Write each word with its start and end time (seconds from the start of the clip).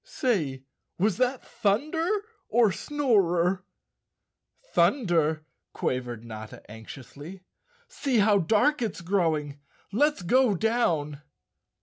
Say, 0.03 0.63
was 0.97 1.17
that 1.17 1.45
thunder 1.45 2.09
or 2.49 2.71
Snorer?" 2.71 3.63
"Thunder," 4.73 5.45
quavered 5.73 6.25
Notta 6.25 6.63
anxiously. 6.67 7.43
"See 7.87 8.17
how 8.17 8.39
dark 8.39 8.81
it's 8.81 9.01
growing 9.01 9.59
I 9.59 9.59
Let's 9.97 10.23
go 10.23 10.55
down! 10.55 11.21